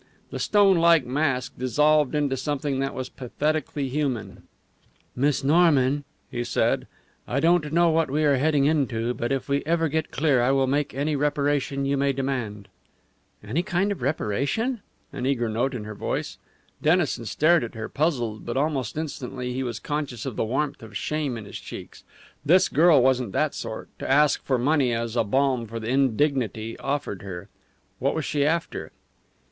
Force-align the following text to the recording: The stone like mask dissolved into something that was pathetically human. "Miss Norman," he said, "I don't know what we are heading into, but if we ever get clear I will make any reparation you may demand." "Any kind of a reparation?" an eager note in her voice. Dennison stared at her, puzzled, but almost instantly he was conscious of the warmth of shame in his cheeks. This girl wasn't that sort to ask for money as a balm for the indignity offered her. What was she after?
The 0.31 0.39
stone 0.39 0.77
like 0.77 1.05
mask 1.05 1.59
dissolved 1.59 2.15
into 2.15 2.35
something 2.35 2.79
that 2.79 2.95
was 2.95 3.07
pathetically 3.07 3.87
human. 3.87 4.41
"Miss 5.15 5.43
Norman," 5.43 6.05
he 6.31 6.43
said, 6.43 6.87
"I 7.27 7.39
don't 7.39 7.71
know 7.71 7.91
what 7.91 8.09
we 8.09 8.23
are 8.23 8.37
heading 8.37 8.65
into, 8.65 9.13
but 9.13 9.31
if 9.31 9.47
we 9.47 9.61
ever 9.63 9.89
get 9.89 10.09
clear 10.09 10.41
I 10.41 10.49
will 10.53 10.65
make 10.65 10.95
any 10.95 11.15
reparation 11.15 11.85
you 11.85 11.97
may 11.97 12.13
demand." 12.13 12.67
"Any 13.43 13.61
kind 13.61 13.91
of 13.91 14.01
a 14.01 14.03
reparation?" 14.03 14.81
an 15.13 15.27
eager 15.27 15.47
note 15.47 15.75
in 15.75 15.83
her 15.83 15.93
voice. 15.93 16.39
Dennison 16.81 17.25
stared 17.25 17.63
at 17.63 17.75
her, 17.75 17.87
puzzled, 17.87 18.43
but 18.43 18.57
almost 18.57 18.97
instantly 18.97 19.53
he 19.53 19.61
was 19.61 19.77
conscious 19.77 20.25
of 20.25 20.35
the 20.35 20.43
warmth 20.45 20.81
of 20.81 20.97
shame 20.97 21.37
in 21.37 21.45
his 21.45 21.59
cheeks. 21.59 22.03
This 22.43 22.69
girl 22.69 23.03
wasn't 23.03 23.33
that 23.33 23.53
sort 23.53 23.87
to 23.99 24.09
ask 24.09 24.43
for 24.43 24.57
money 24.57 24.93
as 24.93 25.15
a 25.15 25.23
balm 25.23 25.67
for 25.67 25.79
the 25.79 25.89
indignity 25.89 26.75
offered 26.79 27.21
her. 27.21 27.49
What 27.99 28.15
was 28.15 28.25
she 28.25 28.43
after? 28.43 28.91